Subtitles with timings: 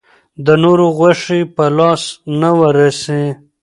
[0.45, 2.03] د نورو غوښې په لاس
[2.41, 3.25] نه وررسي.